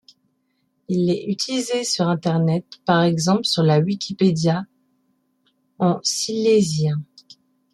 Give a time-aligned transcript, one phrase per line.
[0.87, 4.65] Il est utilisé sur Internet, par exemple sur la Wikipédia
[5.77, 6.99] en silésien.